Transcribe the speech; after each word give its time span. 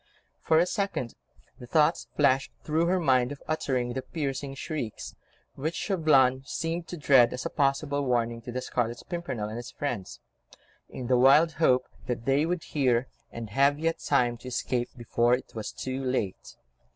For 0.41 0.57
a 0.57 0.65
second, 0.65 1.13
the 1.59 1.67
thought 1.67 2.07
flashed 2.15 2.51
through 2.63 2.87
her 2.87 2.99
mind 2.99 3.31
of 3.31 3.39
uttering 3.47 3.93
the 3.93 4.01
piercing 4.01 4.55
shrieks, 4.55 5.13
which 5.53 5.75
Chauvelin 5.75 6.41
seemed 6.43 6.87
to 6.87 6.97
dread, 6.97 7.33
as 7.33 7.45
a 7.45 7.51
possible 7.51 8.03
warning 8.03 8.41
to 8.41 8.51
the 8.51 8.61
Scarlet 8.63 8.99
Pimpernel 9.09 9.47
and 9.49 9.57
his 9.57 9.69
friends—in 9.69 11.05
the 11.05 11.19
wild 11.19 11.51
hope 11.61 11.87
that 12.07 12.25
they 12.25 12.47
would 12.47 12.63
hear, 12.63 13.09
and 13.31 13.51
have 13.51 13.77
yet 13.77 13.99
time 13.99 14.37
to 14.37 14.47
escape 14.47 14.89
before 14.97 15.35
it 15.35 15.53
was 15.53 15.71
too 15.71 16.03
late. 16.03 16.55